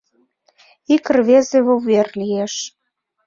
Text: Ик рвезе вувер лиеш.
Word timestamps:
Ик 0.93 1.05
рвезе 1.15 1.59
вувер 1.65 2.07
лиеш. 2.19 2.55